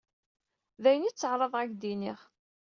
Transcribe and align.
D 0.81 0.85
ayen 0.89 1.07
i 1.09 1.11
ttɛaraḍeɣ 1.11 1.61
ad 1.61 1.69
k-d-iniɣ. 1.71 2.19